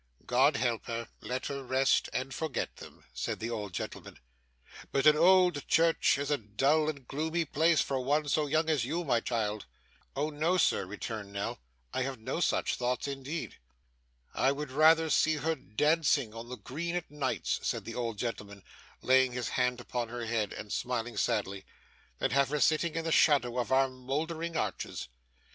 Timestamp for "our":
23.71-23.87